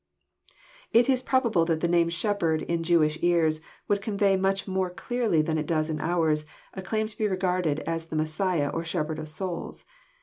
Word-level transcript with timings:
It 0.91 1.07
is 1.07 1.21
probable 1.21 1.63
that 1.65 1.81
the 1.81 1.87
name 1.87 2.09
'< 2.09 2.09
shepherd;" 2.09 2.63
In 2.63 2.81
Jewish 2.81 3.19
ears, 3.21 3.61
would 3.87 4.01
convey, 4.01 4.35
much' 4.35 4.67
more 4.67 4.89
clearly 4.89 5.43
than 5.43 5.59
it 5.59 5.67
does 5.67 5.91
in 5.91 6.01
ours, 6.01 6.43
a 6.73 6.81
claim 6.81 7.07
to 7.07 7.17
be 7.19 7.27
regarded 7.27 7.81
as 7.81 8.07
the 8.07 8.15
Messiah 8.15 8.69
or 8.69 8.83
Shepherd 8.83 9.19
of 9.19 9.29
souls. 9.29 9.85